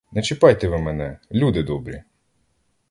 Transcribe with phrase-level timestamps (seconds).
[0.11, 2.03] Не чіпайте ви мене, люди добрі!